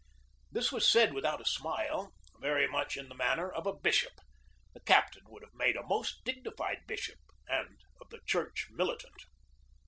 This 0.51 0.71
was 0.71 0.89
said 0.91 1.13
without 1.13 1.41
a 1.41 1.45
smile, 1.45 2.11
very 2.39 2.67
much 2.67 2.97
in 2.97 3.07
the 3.07 3.13
manner 3.13 3.51
of 3.51 3.67
a 3.67 3.73
bishop. 3.75 4.13
The 4.73 4.79
captain 4.79 5.21
would 5.27 5.43
have 5.43 5.53
made 5.53 5.75
a 5.75 5.85
most 5.85 6.23
dignified 6.23 6.79
bishop 6.87 7.19
and 7.47 7.77
of 8.01 8.09
the 8.09 8.21
church 8.25 8.65
militant. 8.71 9.25